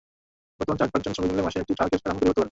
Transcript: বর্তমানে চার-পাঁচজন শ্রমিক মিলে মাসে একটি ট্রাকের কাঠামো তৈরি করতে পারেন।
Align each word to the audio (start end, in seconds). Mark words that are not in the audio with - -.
বর্তমানে 0.57 0.79
চার-পাঁচজন 0.81 1.13
শ্রমিক 1.15 1.31
মিলে 1.33 1.45
মাসে 1.45 1.57
একটি 1.61 1.73
ট্রাকের 1.77 1.99
কাঠামো 2.01 2.17
তৈরি 2.19 2.27
করতে 2.29 2.39
পারেন। 2.39 2.39